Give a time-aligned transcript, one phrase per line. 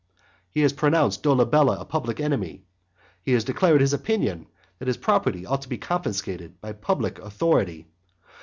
[0.49, 2.63] He has pronounced Dolabella a public enemy,
[3.21, 4.47] he has declared his opinion
[4.79, 7.87] that his property ought to be confiscated by public authority.